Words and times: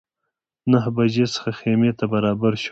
نهه 0.71 0.89
بجو 0.95 1.25
څخه 1.35 1.49
خیمې 1.59 1.91
ته 1.97 2.05
برابر 2.13 2.53
شوو. 2.63 2.69